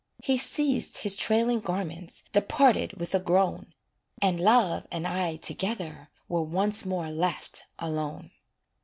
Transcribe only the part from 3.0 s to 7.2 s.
a groan, And love and I together Were once more